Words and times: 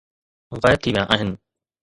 غائب 0.61 0.79
ٿي 0.83 0.89
ويا 0.95 1.03
آهن 1.13 1.29